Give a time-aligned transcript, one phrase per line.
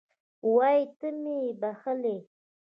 [0.55, 2.17] وایي ته مې یې بښلی